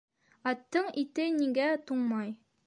Аттың 0.51 0.89
ите 1.01 1.27
нигә 1.35 1.69
туңмай? 1.91 2.35